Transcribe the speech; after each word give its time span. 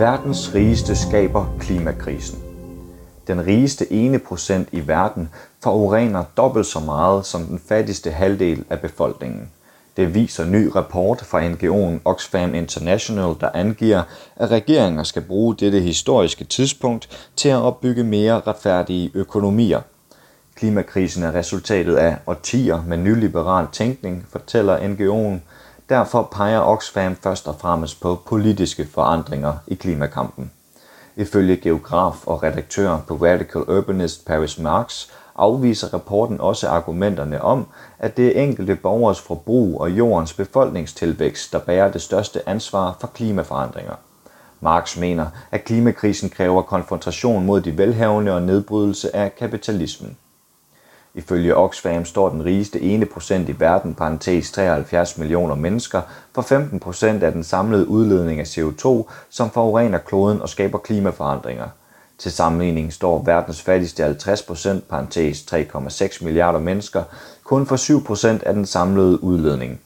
Verdens 0.00 0.54
rigeste 0.54 0.96
skaber 0.96 1.56
klimakrisen. 1.58 2.38
Den 3.26 3.46
rigeste 3.46 3.92
ene 3.92 4.18
procent 4.18 4.68
i 4.72 4.88
verden 4.88 5.28
forurener 5.62 6.24
dobbelt 6.36 6.66
så 6.66 6.80
meget 6.80 7.26
som 7.26 7.42
den 7.42 7.60
fattigste 7.68 8.10
halvdel 8.10 8.64
af 8.70 8.80
befolkningen. 8.80 9.50
Det 9.96 10.14
viser 10.14 10.44
ny 10.44 10.66
rapport 10.76 11.20
fra 11.20 11.48
NGO'en 11.48 12.00
Oxfam 12.04 12.54
International, 12.54 13.34
der 13.40 13.50
angiver, 13.54 14.02
at 14.36 14.50
regeringer 14.50 15.02
skal 15.02 15.22
bruge 15.22 15.56
dette 15.56 15.80
historiske 15.80 16.44
tidspunkt 16.44 17.28
til 17.36 17.48
at 17.48 17.62
opbygge 17.62 18.04
mere 18.04 18.40
retfærdige 18.46 19.10
økonomier. 19.14 19.80
Klimakrisen 20.54 21.22
er 21.22 21.34
resultatet 21.34 21.96
af 21.96 22.16
årtier 22.26 22.84
med 22.86 22.96
nyliberal 22.96 23.66
tænkning, 23.72 24.26
fortæller 24.30 24.78
NGO'en. 24.78 25.40
Derfor 25.90 26.22
peger 26.22 26.60
Oxfam 26.60 27.16
først 27.16 27.48
og 27.48 27.54
fremmest 27.60 28.00
på 28.00 28.18
politiske 28.26 28.86
forandringer 28.94 29.52
i 29.66 29.74
klimakampen. 29.74 30.50
Ifølge 31.16 31.56
geograf 31.56 32.26
og 32.26 32.42
redaktør 32.42 32.98
på 33.08 33.14
Radical 33.14 33.60
Urbanist 33.60 34.26
Paris 34.26 34.58
Marx 34.58 35.08
afviser 35.36 35.94
rapporten 35.94 36.40
også 36.40 36.68
argumenterne 36.68 37.42
om, 37.42 37.66
at 37.98 38.16
det 38.16 38.26
er 38.26 38.42
enkelte 38.42 38.76
borgers 38.76 39.20
forbrug 39.20 39.80
og 39.80 39.90
jordens 39.90 40.32
befolkningstilvækst, 40.32 41.52
der 41.52 41.58
bærer 41.58 41.92
det 41.92 42.02
største 42.02 42.48
ansvar 42.48 42.96
for 43.00 43.06
klimaforandringer. 43.06 43.94
Marx 44.60 44.96
mener, 44.96 45.26
at 45.50 45.64
klimakrisen 45.64 46.30
kræver 46.30 46.62
konfrontation 46.62 47.46
mod 47.46 47.60
de 47.60 47.78
velhavende 47.78 48.32
og 48.32 48.42
nedbrydelse 48.42 49.16
af 49.16 49.36
kapitalismen. 49.36 50.16
Ifølge 51.14 51.56
Oxfam 51.56 52.04
står 52.04 52.28
den 52.28 52.44
rigeste 52.44 52.80
ene 52.80 53.06
procent 53.06 53.48
i 53.48 53.54
verden, 53.60 53.94
parentes 53.94 54.52
73 54.52 55.18
millioner 55.18 55.54
mennesker, 55.54 56.02
for 56.34 56.42
15 56.42 56.80
procent 56.80 57.22
af 57.22 57.32
den 57.32 57.44
samlede 57.44 57.88
udledning 57.88 58.40
af 58.40 58.44
CO2, 58.58 59.10
som 59.30 59.50
forurener 59.50 59.98
kloden 59.98 60.42
og 60.42 60.48
skaber 60.48 60.78
klimaforandringer. 60.78 61.68
Til 62.18 62.32
sammenligning 62.32 62.92
står 62.92 63.22
verdens 63.22 63.62
fattigste 63.62 64.02
50 64.02 64.42
procent, 64.42 64.88
parentes 64.88 65.40
3,6 65.52 66.24
milliarder 66.24 66.58
mennesker, 66.58 67.02
kun 67.44 67.66
for 67.66 67.76
7 67.76 68.04
procent 68.04 68.42
af 68.42 68.54
den 68.54 68.66
samlede 68.66 69.22
udledning. 69.22 69.80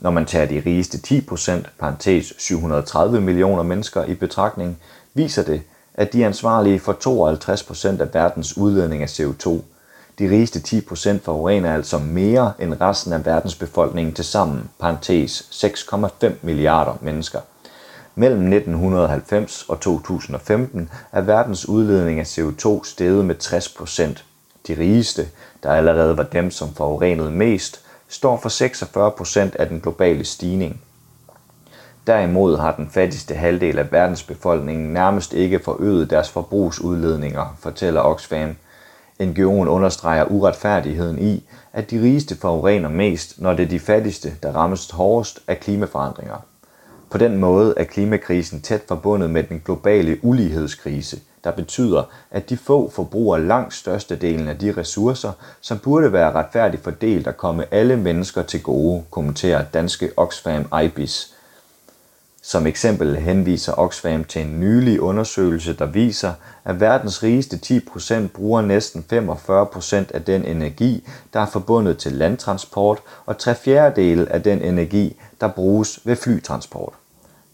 Når 0.00 0.10
man 0.10 0.26
tager 0.26 0.46
de 0.46 0.62
rigeste 0.66 0.98
10 0.98 1.20
procent, 1.20 1.70
parentes 1.78 2.32
730 2.38 3.20
millioner 3.20 3.62
mennesker 3.62 4.04
i 4.04 4.14
betragtning, 4.14 4.78
viser 5.14 5.42
det, 5.42 5.62
at 5.94 6.12
de 6.12 6.22
er 6.22 6.26
ansvarlige 6.26 6.80
for 6.80 6.92
52 6.92 7.62
procent 7.62 8.00
af 8.00 8.14
verdens 8.14 8.56
udledning 8.56 9.02
af 9.02 9.20
CO2. 9.20 9.60
De 10.20 10.30
rigeste 10.30 10.58
10% 10.58 11.18
forurener 11.22 11.74
altså 11.74 11.98
mere 11.98 12.52
end 12.58 12.80
resten 12.80 13.12
af 13.12 13.26
verdens 13.26 13.54
befolkning 13.54 14.16
til 14.16 14.24
sammen, 14.24 14.70
parentes 14.78 15.64
6,5 15.64 16.30
milliarder 16.42 16.98
mennesker. 17.00 17.40
Mellem 18.14 18.52
1990 18.52 19.64
og 19.68 19.80
2015 19.80 20.90
er 21.12 21.20
verdens 21.20 21.68
udledning 21.68 22.20
af 22.20 22.38
CO2 22.38 22.84
steget 22.84 23.24
med 23.24 23.34
60%. 23.42 24.22
De 24.66 24.78
rigeste, 24.78 25.28
der 25.62 25.72
allerede 25.72 26.16
var 26.16 26.22
dem, 26.22 26.50
som 26.50 26.74
forurenede 26.74 27.30
mest, 27.30 27.80
står 28.08 28.36
for 28.36 28.48
46% 29.48 29.56
af 29.58 29.68
den 29.68 29.80
globale 29.80 30.24
stigning. 30.24 30.80
Derimod 32.06 32.58
har 32.58 32.76
den 32.76 32.90
fattigste 32.90 33.34
halvdel 33.34 33.78
af 33.78 33.92
verdens 33.92 34.22
befolkning 34.22 34.92
nærmest 34.92 35.32
ikke 35.32 35.60
forøget 35.64 36.10
deres 36.10 36.30
forbrugsudledninger, 36.30 37.56
fortæller 37.60 38.00
Oxfam. 38.00 38.56
NGO'en 39.20 39.68
understreger 39.68 40.24
uretfærdigheden 40.24 41.18
i, 41.18 41.44
at 41.72 41.90
de 41.90 42.02
rigeste 42.02 42.36
forurener 42.36 42.88
mest, 42.88 43.40
når 43.40 43.52
det 43.52 43.64
er 43.64 43.68
de 43.68 43.80
fattigste, 43.80 44.32
der 44.42 44.52
rammes 44.52 44.90
hårdest 44.90 45.40
af 45.48 45.60
klimaforandringer. 45.60 46.44
På 47.10 47.18
den 47.18 47.36
måde 47.36 47.74
er 47.76 47.84
klimakrisen 47.84 48.60
tæt 48.60 48.82
forbundet 48.88 49.30
med 49.30 49.42
den 49.42 49.62
globale 49.64 50.18
ulighedskrise, 50.22 51.20
der 51.44 51.50
betyder, 51.50 52.02
at 52.30 52.50
de 52.50 52.56
få 52.56 52.90
forbruger 52.90 53.38
langt 53.38 53.74
størstedelen 53.74 54.48
af 54.48 54.58
de 54.58 54.74
ressourcer, 54.76 55.32
som 55.60 55.78
burde 55.78 56.12
være 56.12 56.32
retfærdigt 56.32 56.84
fordelt 56.84 57.26
og 57.26 57.36
komme 57.36 57.74
alle 57.74 57.96
mennesker 57.96 58.42
til 58.42 58.62
gode, 58.62 59.02
kommenterer 59.10 59.64
danske 59.64 60.10
Oxfam 60.16 60.68
IBIS. 60.84 61.34
Som 62.50 62.66
eksempel 62.66 63.16
henviser 63.16 63.72
Oxfam 63.78 64.24
til 64.24 64.42
en 64.42 64.60
nylig 64.60 65.00
undersøgelse, 65.00 65.72
der 65.72 65.86
viser, 65.86 66.32
at 66.64 66.80
verdens 66.80 67.22
rigeste 67.22 67.82
10% 67.88 68.26
bruger 68.26 68.62
næsten 68.62 69.04
45% 69.12 69.94
af 70.14 70.22
den 70.26 70.44
energi, 70.44 71.08
der 71.32 71.40
er 71.40 71.46
forbundet 71.46 71.98
til 71.98 72.12
landtransport, 72.12 72.98
og 73.26 73.38
tre 73.38 73.54
fjerdedele 73.54 74.32
af 74.32 74.42
den 74.42 74.62
energi, 74.62 75.16
der 75.40 75.48
bruges 75.48 76.00
ved 76.04 76.16
flytransport. 76.16 76.92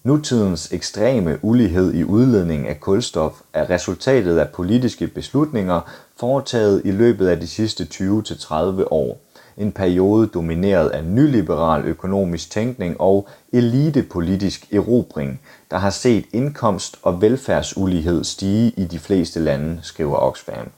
Nutidens 0.05 0.73
ekstreme 0.73 1.39
ulighed 1.43 1.95
i 1.95 2.05
udledning 2.05 2.69
af 2.69 2.81
kulstof 2.81 3.33
er 3.53 3.71
resultatet 3.71 4.39
af 4.39 4.49
politiske 4.49 5.07
beslutninger 5.07 5.81
foretaget 6.21 6.83
i 6.85 6.91
løbet 6.91 7.29
af 7.29 7.41
de 7.41 7.47
sidste 7.47 7.89
20-30 7.93 8.55
år 8.91 9.26
en 9.59 9.73
periode 9.73 10.27
domineret 10.27 10.89
af 10.89 11.05
nyliberal 11.05 11.85
økonomisk 11.85 12.51
tænkning 12.51 13.01
og 13.01 13.29
elitepolitisk 13.53 14.73
erobring, 14.73 15.41
der 15.71 15.79
har 15.79 15.91
set 15.91 16.25
indkomst- 16.35 16.99
og 17.03 17.23
velfærdsulighed 17.23 18.25
stige 18.25 18.73
i 18.77 18.85
de 18.85 18.99
fleste 18.99 19.41
lande, 19.41 19.79
skriver 19.83 20.17
Oxfam. 20.17 20.69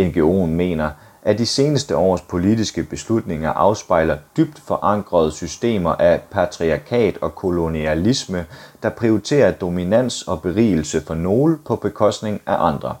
NGO'en 0.00 0.46
mener, 0.46 0.90
at 1.22 1.38
de 1.38 1.46
seneste 1.46 1.96
års 1.96 2.20
politiske 2.20 2.82
beslutninger 2.82 3.50
afspejler 3.50 4.16
dybt 4.36 4.62
forankrede 4.66 5.32
systemer 5.32 5.90
af 5.90 6.20
patriarkat 6.30 7.18
og 7.20 7.34
kolonialisme, 7.34 8.46
der 8.82 8.88
prioriterer 8.88 9.52
dominans 9.52 10.22
og 10.22 10.42
berigelse 10.42 11.00
for 11.00 11.14
nogle 11.14 11.58
på 11.66 11.76
bekostning 11.76 12.40
af 12.46 12.56
andre. 12.66 12.94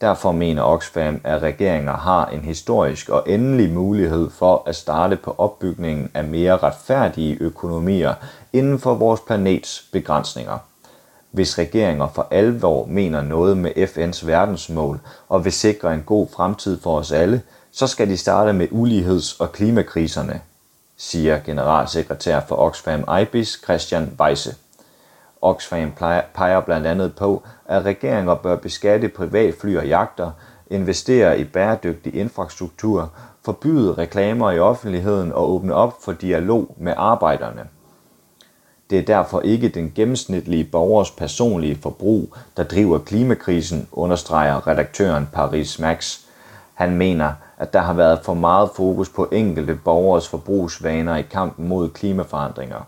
Derfor 0.00 0.32
mener 0.32 0.62
Oxfam, 0.62 1.20
at 1.24 1.42
regeringer 1.42 1.96
har 1.96 2.26
en 2.26 2.40
historisk 2.40 3.08
og 3.08 3.22
endelig 3.26 3.72
mulighed 3.72 4.30
for 4.30 4.62
at 4.66 4.76
starte 4.76 5.16
på 5.16 5.34
opbygningen 5.38 6.10
af 6.14 6.24
mere 6.24 6.56
retfærdige 6.56 7.36
økonomier 7.40 8.14
inden 8.52 8.78
for 8.78 8.94
vores 8.94 9.20
planets 9.20 9.88
begrænsninger. 9.92 10.58
Hvis 11.30 11.58
regeringer 11.58 12.08
for 12.14 12.26
alvor 12.30 12.86
mener 12.86 13.22
noget 13.22 13.56
med 13.56 13.70
FN's 13.76 14.26
verdensmål 14.26 15.00
og 15.28 15.44
vil 15.44 15.52
sikre 15.52 15.94
en 15.94 16.02
god 16.06 16.26
fremtid 16.36 16.80
for 16.80 16.98
os 16.98 17.12
alle, 17.12 17.42
så 17.72 17.86
skal 17.86 18.08
de 18.08 18.16
starte 18.16 18.52
med 18.52 18.68
uligheds- 18.70 19.40
og 19.40 19.52
klimakriserne, 19.52 20.40
siger 20.96 21.38
generalsekretær 21.38 22.40
for 22.48 22.56
Oxfam 22.56 23.04
IBIS 23.22 23.60
Christian 23.64 24.16
Weisse. 24.20 24.54
Oxfam 25.42 25.92
peger 26.34 26.60
blandt 26.60 26.86
andet 26.86 27.14
på, 27.14 27.42
at 27.66 27.84
regeringer 27.84 28.34
bør 28.34 28.56
beskatte 28.56 29.08
privatfly 29.08 29.76
og 29.76 29.86
jagter, 29.86 30.30
investere 30.70 31.38
i 31.38 31.44
bæredygtig 31.44 32.14
infrastruktur, 32.14 33.10
forbyde 33.44 33.94
reklamer 33.94 34.50
i 34.50 34.58
offentligheden 34.58 35.32
og 35.32 35.50
åbne 35.50 35.74
op 35.74 35.94
for 36.04 36.12
dialog 36.12 36.74
med 36.78 36.94
arbejderne. 36.96 37.68
Det 38.90 38.98
er 38.98 39.02
derfor 39.02 39.40
ikke 39.40 39.68
den 39.68 39.92
gennemsnitlige 39.94 40.64
borgers 40.64 41.10
personlige 41.10 41.78
forbrug, 41.82 42.34
der 42.56 42.62
driver 42.62 42.98
klimakrisen, 42.98 43.88
understreger 43.92 44.66
redaktøren 44.66 45.28
Paris 45.32 45.78
Max. 45.78 46.18
Han 46.74 46.96
mener, 46.96 47.32
at 47.58 47.72
der 47.72 47.80
har 47.80 47.92
været 47.92 48.20
for 48.22 48.34
meget 48.34 48.70
fokus 48.76 49.08
på 49.08 49.28
enkelte 49.32 49.74
borgers 49.84 50.28
forbrugsvaner 50.28 51.16
i 51.16 51.22
kampen 51.22 51.68
mod 51.68 51.88
klimaforandringer. 51.88 52.80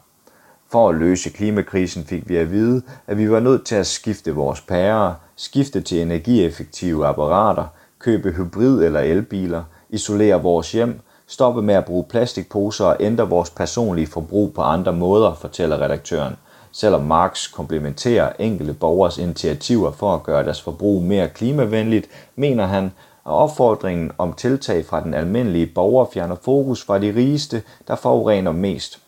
For 0.71 0.89
at 0.89 0.95
løse 0.95 1.31
klimakrisen 1.31 2.05
fik 2.05 2.29
vi 2.29 2.37
at 2.37 2.51
vide, 2.51 2.83
at 3.07 3.19
vi 3.19 3.31
var 3.31 3.41
nødt 3.41 3.67
til 3.67 3.75
at 3.75 3.87
skifte 3.87 4.35
vores 4.35 4.61
pærer, 4.61 5.15
skifte 5.37 5.81
til 5.81 6.03
energieffektive 6.03 7.07
apparater, 7.07 7.65
købe 7.99 8.31
hybrid- 8.31 8.85
eller 8.85 9.01
elbiler, 9.01 9.63
isolere 9.91 10.43
vores 10.43 10.73
hjem, 10.73 11.01
stoppe 11.27 11.63
med 11.63 11.75
at 11.75 11.85
bruge 11.85 12.05
plastikposer 12.05 12.85
og 12.85 12.97
ændre 13.01 13.29
vores 13.29 13.51
personlige 13.51 14.07
forbrug 14.07 14.55
på 14.55 14.63
andre 14.63 14.93
måder, 14.93 15.35
fortæller 15.35 15.81
redaktøren. 15.81 16.37
Selvom 16.73 17.03
Marx 17.03 17.53
komplementerer 17.53 18.33
enkelte 18.39 18.75
borgers 18.75 19.19
initiativer 19.19 19.91
for 19.91 20.15
at 20.15 20.23
gøre 20.23 20.45
deres 20.45 20.63
forbrug 20.63 21.03
mere 21.03 21.29
klimavenligt, 21.29 22.09
mener 22.37 22.67
han, 22.67 22.85
at 23.27 23.33
opfordringen 23.33 24.13
om 24.19 24.33
tiltag 24.33 24.87
fra 24.87 25.03
den 25.03 25.15
almindelige 25.15 25.67
borger 25.67 26.07
fjerner 26.13 26.37
fokus 26.43 26.85
fra 26.85 26.99
de 26.99 27.15
rigeste, 27.15 27.63
der 27.89 27.97
forurener 27.97 28.53
mest. 28.53 28.99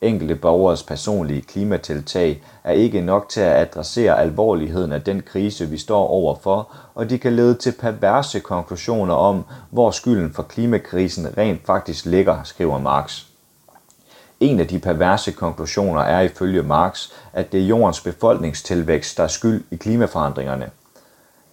Enkelte 0.00 0.34
borgers 0.34 0.82
personlige 0.82 1.42
klimatiltag 1.42 2.42
er 2.64 2.72
ikke 2.72 3.00
nok 3.00 3.28
til 3.28 3.40
at 3.40 3.56
adressere 3.56 4.20
alvorligheden 4.20 4.92
af 4.92 5.02
den 5.02 5.22
krise, 5.22 5.68
vi 5.68 5.78
står 5.78 6.06
overfor, 6.06 6.72
og 6.94 7.10
de 7.10 7.18
kan 7.18 7.36
lede 7.36 7.54
til 7.54 7.72
perverse 7.80 8.40
konklusioner 8.40 9.14
om, 9.14 9.44
hvor 9.70 9.90
skylden 9.90 10.32
for 10.32 10.42
klimakrisen 10.42 11.38
rent 11.38 11.66
faktisk 11.66 12.06
ligger, 12.06 12.42
skriver 12.42 12.78
Marx. 12.78 13.24
En 14.40 14.60
af 14.60 14.68
de 14.68 14.78
perverse 14.78 15.32
konklusioner 15.32 16.02
er 16.02 16.20
ifølge 16.20 16.62
Marx, 16.62 17.10
at 17.32 17.52
det 17.52 17.60
er 17.60 17.66
jordens 17.66 18.00
befolkningstilvækst, 18.00 19.16
der 19.16 19.22
er 19.22 19.28
skyld 19.28 19.64
i 19.70 19.76
klimaforandringerne. 19.76 20.70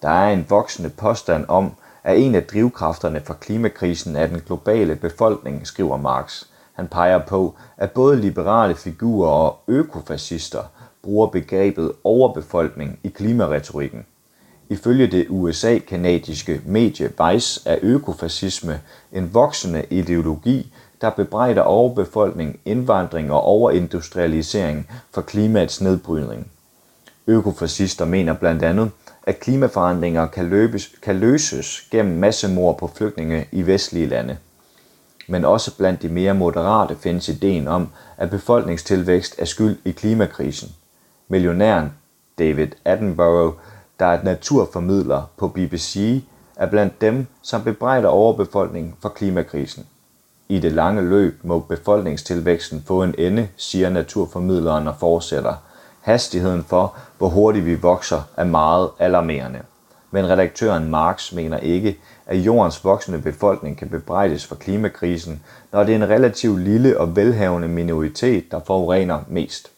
Der 0.02 0.10
er 0.10 0.34
en 0.34 0.46
voksende 0.50 0.90
påstand 0.90 1.46
om, 1.48 1.72
at 2.04 2.20
en 2.20 2.36
af 2.36 2.44
drivkræfterne 2.44 3.22
for 3.26 3.34
klimakrisen 3.34 4.16
er 4.16 4.28
den 4.28 4.40
globale 4.40 4.96
befolkning, 4.96 5.68
skriver 5.68 5.98
Marx– 5.98 6.44
han 6.76 6.88
peger 6.88 7.20
på, 7.28 7.56
at 7.78 7.92
både 7.92 8.22
liberale 8.22 8.76
figurer 8.76 9.30
og 9.30 9.60
økofascister 9.68 10.64
bruger 11.04 11.28
begrebet 11.28 11.92
overbefolkning 12.04 13.00
i 13.04 13.08
klimaretorikken. 13.08 14.06
Ifølge 14.70 15.08
det 15.08 15.26
USA-kanadiske 15.30 16.62
medie 16.66 17.10
Vice 17.10 17.70
er 17.70 17.78
økofascisme 17.82 18.82
en 19.12 19.34
voksende 19.34 19.86
ideologi, 19.90 20.74
der 21.02 21.10
bebrejder 21.10 21.62
overbefolkning, 21.62 22.60
indvandring 22.66 23.32
og 23.32 23.42
overindustrialisering 23.44 24.90
for 25.12 25.22
klimaets 25.22 25.82
nedbrydning. 25.82 26.48
Økofascister 27.28 28.06
mener 28.06 28.34
blandt 28.34 28.64
andet, 28.64 28.92
at 29.24 29.40
klimaforandringer 29.40 30.28
kan, 30.28 30.46
løbes, 30.46 30.92
kan 31.02 31.16
løses 31.16 31.88
gennem 31.92 32.18
massemord 32.18 32.78
på 32.78 32.88
flygtninge 32.88 33.46
i 33.52 33.62
vestlige 33.62 34.08
lande. 34.08 34.38
Men 35.28 35.46
også 35.46 35.78
blandt 35.78 36.02
de 36.02 36.10
mere 36.10 36.34
moderate 36.34 36.96
findes 36.96 37.30
ideen 37.30 37.68
om, 37.68 37.90
at 38.18 38.30
befolkningstilvækst 38.30 39.36
er 39.38 39.46
skyld 39.46 39.78
i 39.86 39.92
klimakrisen. 39.92 40.70
Millionæren 41.28 41.94
David 42.40 42.68
Attenborough, 42.86 43.54
der 44.00 44.06
er 44.06 44.18
et 44.18 44.24
naturformidler 44.24 45.22
på 45.38 45.48
BBC, 45.48 46.24
er 46.56 46.66
blandt 46.66 47.02
dem, 47.02 47.28
som 47.42 47.64
bebrejder 47.64 48.10
overbefolkning 48.10 48.98
for 49.02 49.10
klimakrisen. 49.10 49.86
I 50.50 50.60
det 50.60 50.72
lange 50.72 51.02
løb 51.02 51.40
må 51.44 51.60
befolkningstilvæksten 51.60 52.84
få 52.88 53.04
en 53.04 53.16
ende, 53.18 53.48
siger 53.58 53.90
naturformidleren 53.90 54.88
og 54.88 54.96
fortsætter. 55.00 55.54
Hastigheden 56.02 56.64
for, 56.64 56.96
hvor 57.18 57.30
hurtigt 57.30 57.66
vi 57.66 57.76
vokser, 57.76 58.22
er 58.38 58.44
meget 58.44 58.90
alarmerende. 59.00 59.60
Men 60.16 60.30
redaktøren 60.30 60.90
Marx 60.90 61.32
mener 61.32 61.58
ikke, 61.58 61.98
at 62.26 62.38
jordens 62.38 62.84
voksende 62.84 63.22
befolkning 63.22 63.78
kan 63.78 63.90
bebrejdes 63.90 64.46
for 64.46 64.56
klimakrisen, 64.56 65.44
når 65.72 65.84
det 65.84 65.92
er 65.92 65.96
en 65.96 66.10
relativt 66.10 66.60
lille 66.60 67.00
og 67.00 67.16
velhavende 67.16 67.68
minoritet, 67.68 68.52
der 68.52 68.60
forurener 68.68 69.20
mest. 69.28 69.72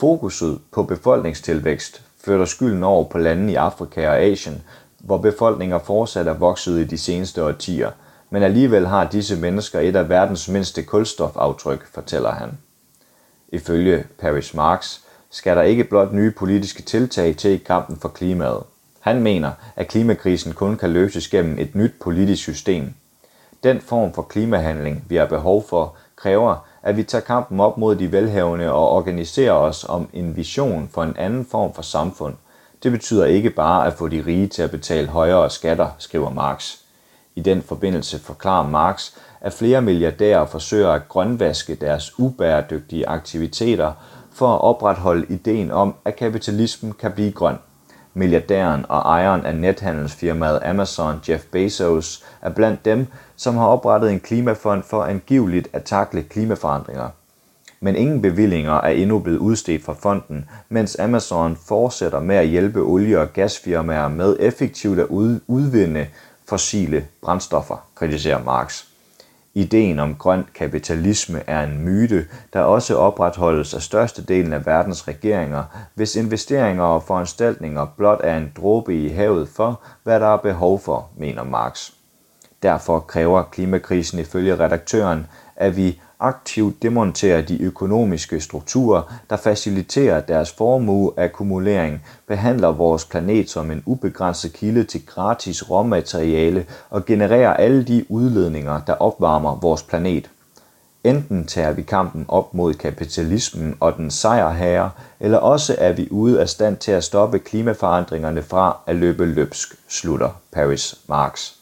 Fokuset 0.00 0.58
på 0.72 0.82
befolkningstilvækst 0.82 2.02
flytter 2.24 2.44
skylden 2.44 2.84
over 2.84 3.04
på 3.04 3.18
lande 3.18 3.52
i 3.52 3.54
Afrika 3.54 4.08
og 4.08 4.18
Asien, 4.18 4.62
hvor 4.98 5.18
befolkninger 5.18 5.78
fortsat 5.78 6.26
er 6.26 6.34
vokset 6.34 6.78
i 6.78 6.84
de 6.84 6.98
seneste 6.98 7.44
årtier, 7.44 7.90
men 8.30 8.42
alligevel 8.42 8.86
har 8.86 9.08
disse 9.08 9.36
mennesker 9.36 9.80
et 9.80 9.96
af 9.96 10.08
verdens 10.08 10.48
mindste 10.48 10.82
kulstofaftryk, 10.82 11.86
fortæller 11.86 12.30
han. 12.30 12.50
Ifølge 13.48 14.04
Paris 14.20 14.54
Marx 14.54 14.98
skal 15.30 15.56
der 15.56 15.62
ikke 15.62 15.84
blot 15.84 16.12
nye 16.12 16.30
politiske 16.30 16.82
tiltag 16.82 17.36
til 17.36 17.50
i 17.50 17.56
kampen 17.56 17.96
for 17.96 18.08
klimaet. 18.08 18.62
Han 19.02 19.22
mener, 19.22 19.50
at 19.76 19.88
klimakrisen 19.88 20.52
kun 20.52 20.76
kan 20.76 20.90
løses 20.90 21.28
gennem 21.28 21.58
et 21.58 21.74
nyt 21.74 21.92
politisk 22.00 22.42
system. 22.42 22.94
Den 23.62 23.80
form 23.80 24.12
for 24.12 24.22
klimahandling, 24.22 25.04
vi 25.08 25.16
har 25.16 25.26
behov 25.26 25.64
for, 25.68 25.94
kræver, 26.16 26.56
at 26.82 26.96
vi 26.96 27.02
tager 27.02 27.24
kampen 27.24 27.60
op 27.60 27.78
mod 27.78 27.96
de 27.96 28.12
velhavende 28.12 28.72
og 28.72 28.90
organiserer 28.90 29.52
os 29.52 29.84
om 29.88 30.08
en 30.12 30.36
vision 30.36 30.88
for 30.92 31.02
en 31.02 31.16
anden 31.16 31.46
form 31.50 31.74
for 31.74 31.82
samfund. 31.82 32.34
Det 32.82 32.92
betyder 32.92 33.24
ikke 33.24 33.50
bare 33.50 33.86
at 33.86 33.92
få 33.92 34.08
de 34.08 34.24
rige 34.26 34.46
til 34.46 34.62
at 34.62 34.70
betale 34.70 35.08
højere 35.08 35.50
skatter, 35.50 35.88
skriver 35.98 36.30
Marx. 36.30 36.76
I 37.36 37.40
den 37.40 37.62
forbindelse 37.62 38.18
forklarer 38.18 38.68
Marx, 38.68 39.12
at 39.40 39.52
flere 39.52 39.82
milliardærer 39.82 40.46
forsøger 40.46 40.90
at 40.90 41.08
grønvaske 41.08 41.74
deres 41.74 42.18
ubæredygtige 42.18 43.08
aktiviteter 43.08 43.92
for 44.32 44.54
at 44.54 44.60
opretholde 44.60 45.26
ideen 45.28 45.70
om, 45.70 45.94
at 46.04 46.16
kapitalismen 46.16 46.92
kan 46.92 47.12
blive 47.12 47.32
grøn. 47.32 47.56
Milliardæren 48.14 48.86
og 48.88 48.98
ejeren 48.98 49.46
af 49.46 49.54
nethandelsfirmaet 49.56 50.60
Amazon, 50.64 51.20
Jeff 51.28 51.44
Bezos, 51.52 52.24
er 52.42 52.50
blandt 52.50 52.84
dem, 52.84 53.06
som 53.36 53.56
har 53.56 53.66
oprettet 53.66 54.10
en 54.10 54.20
klimafond 54.20 54.82
for 54.82 55.02
angiveligt 55.02 55.68
at 55.72 55.84
takle 55.84 56.22
klimaforandringer. 56.22 57.08
Men 57.80 57.96
ingen 57.96 58.22
bevillinger 58.22 58.72
er 58.72 58.88
endnu 58.88 59.18
blevet 59.18 59.38
udstedt 59.38 59.84
fra 59.84 59.92
fonden, 59.92 60.48
mens 60.68 60.98
Amazon 60.98 61.56
fortsætter 61.68 62.20
med 62.20 62.36
at 62.36 62.46
hjælpe 62.46 62.80
olie- 62.80 63.20
og 63.20 63.32
gasfirmaer 63.32 64.08
med 64.08 64.36
effektivt 64.40 64.98
at 64.98 65.06
udvinde 65.46 66.06
fossile 66.48 67.06
brændstoffer, 67.22 67.86
kritiserer 67.94 68.44
Marx. 68.44 68.91
Ideen 69.54 69.98
om 69.98 70.14
grøn 70.14 70.44
kapitalisme 70.54 71.42
er 71.46 71.62
en 71.62 71.84
myte, 71.84 72.26
der 72.52 72.60
også 72.60 72.96
opretholdes 72.96 73.74
af 73.74 73.82
størstedelen 73.82 74.52
af 74.52 74.66
verdens 74.66 75.08
regeringer, 75.08 75.64
hvis 75.94 76.16
investeringer 76.16 76.84
og 76.84 77.02
foranstaltninger 77.02 77.86
blot 77.96 78.20
er 78.24 78.36
en 78.36 78.52
dråbe 78.56 79.04
i 79.04 79.08
havet 79.08 79.48
for, 79.48 79.80
hvad 80.02 80.20
der 80.20 80.26
er 80.26 80.36
behov 80.36 80.80
for, 80.80 81.08
mener 81.16 81.44
Marx. 81.44 81.90
Derfor 82.62 83.00
kræver 83.00 83.42
klimakrisen 83.42 84.18
ifølge 84.18 84.58
redaktøren, 84.58 85.26
at 85.56 85.76
vi 85.76 86.00
aktivt 86.22 86.82
demonterer 86.82 87.40
de 87.42 87.62
økonomiske 87.62 88.40
strukturer, 88.40 89.02
der 89.30 89.36
faciliterer 89.36 90.20
deres 90.20 90.52
formueakkumulering, 90.52 92.02
behandler 92.28 92.68
vores 92.68 93.04
planet 93.04 93.50
som 93.50 93.70
en 93.70 93.82
ubegrænset 93.86 94.52
kilde 94.52 94.84
til 94.84 95.06
gratis 95.06 95.70
råmateriale 95.70 96.66
og 96.90 97.04
genererer 97.04 97.54
alle 97.54 97.84
de 97.84 98.04
udledninger, 98.08 98.80
der 98.86 98.94
opvarmer 98.94 99.58
vores 99.62 99.82
planet. 99.82 100.30
Enten 101.04 101.46
tager 101.46 101.72
vi 101.72 101.82
kampen 101.82 102.24
op 102.28 102.54
mod 102.54 102.74
kapitalismen 102.74 103.76
og 103.80 103.96
den 103.96 104.10
sejrherre, 104.10 104.90
eller 105.20 105.38
også 105.38 105.76
er 105.78 105.92
vi 105.92 106.08
ude 106.10 106.40
af 106.40 106.48
stand 106.48 106.76
til 106.76 106.92
at 106.92 107.04
stoppe 107.04 107.38
klimaforandringerne 107.38 108.42
fra 108.42 108.76
at 108.86 108.96
løbe 108.96 109.26
løbsk, 109.26 109.74
slutter 109.88 110.30
Paris 110.52 110.94
Marx. 111.08 111.61